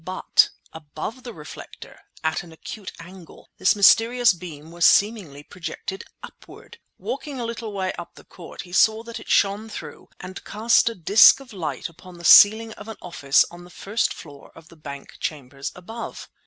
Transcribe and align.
But 0.03 0.49
above 0.73 1.21
the 1.21 1.31
reflector, 1.31 1.99
at 2.23 2.41
an 2.41 2.51
acute 2.51 2.91
angle, 2.99 3.51
this 3.59 3.75
mysterious 3.75 4.33
beam 4.33 4.71
was 4.71 4.83
seemingly 4.83 5.43
projected 5.43 6.03
upward. 6.23 6.79
Walking 6.97 7.39
a 7.39 7.45
little 7.45 7.71
way 7.71 7.93
up 7.99 8.15
the 8.15 8.23
court 8.23 8.63
he 8.63 8.73
saw 8.73 9.03
that 9.03 9.19
it 9.19 9.29
shone 9.29 9.69
through, 9.69 10.09
and 10.19 10.43
cast 10.43 10.89
a 10.89 10.95
disc 10.95 11.39
of 11.39 11.53
light 11.53 11.87
upon 11.87 12.17
the 12.17 12.25
ceiling 12.25 12.73
of 12.73 12.87
an 12.87 12.97
office 12.99 13.45
on 13.51 13.63
the 13.63 13.69
first 13.69 14.11
floor 14.11 14.51
of 14.55 14.69
Bank 14.81 15.17
Chambers 15.19 15.71
above. 15.75 16.27